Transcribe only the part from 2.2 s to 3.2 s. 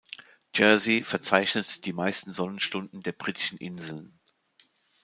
Sonnenstunden der